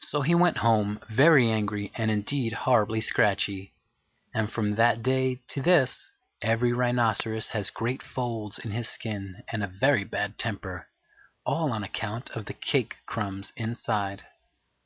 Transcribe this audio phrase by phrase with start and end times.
[0.00, 3.74] So he went home, very angry indeed and horribly scratchy;
[4.32, 9.62] and from that day to this every rhinoceros has great folds in his skin and
[9.62, 10.88] a very bad temper,
[11.44, 14.24] all on account of the cake crumbs inside.